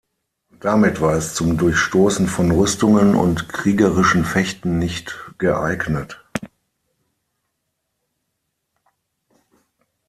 [0.59, 6.19] Damit war es zum Durchstoßen von Rüstungen und kriegerischen Fechten nicht geeignet.